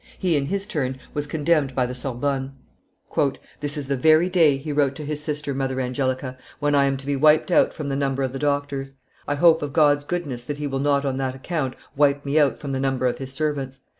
[0.17, 2.53] He, in his turn, was condemned by the Sorbonne.
[3.59, 6.97] "This is the very day," he wrote to his sister, Mother Angelica, "when I am
[6.97, 8.95] to be wiped out from the number of the doctors;
[9.27, 12.57] I hope of God's goodness that He will not on that account wipe me out
[12.57, 13.81] from the number of His servants.